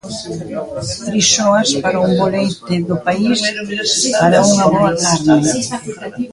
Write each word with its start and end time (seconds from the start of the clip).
Frisoas 1.05 1.69
para 1.83 2.01
un 2.05 2.11
bo 2.19 2.27
leite, 2.35 2.73
do 2.89 2.97
país 3.07 3.37
para 4.21 4.39
unha 4.51 4.65
boa 4.73 4.91
carne. 5.03 5.51